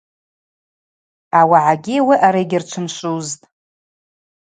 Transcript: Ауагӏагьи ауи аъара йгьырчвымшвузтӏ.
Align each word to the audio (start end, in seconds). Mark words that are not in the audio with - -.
Ауагӏагьи 1.39 1.97
ауи 2.01 2.15
аъара 2.17 2.39
йгьырчвымшвузтӏ. 2.43 3.45